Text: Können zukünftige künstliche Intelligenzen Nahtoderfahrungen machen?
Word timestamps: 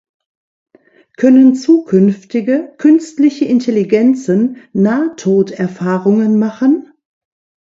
Können 1.15 1.53
zukünftige 1.53 2.73
künstliche 2.79 3.45
Intelligenzen 3.45 4.57
Nahtoderfahrungen 4.73 6.39
machen? 6.39 6.91